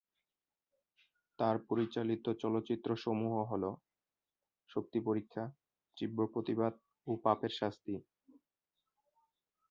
[1.39, 3.63] তার পরিচালিত চলচ্চিত্রসমূহ হল
[4.69, 5.43] "শক্তি পরীক্ষা",
[5.97, 6.73] "তীব্র প্রতিবাদ",
[7.07, 7.93] ও "পাপের শাস্তি"।